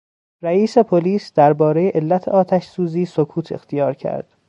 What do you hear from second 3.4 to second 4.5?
اختیار کرد.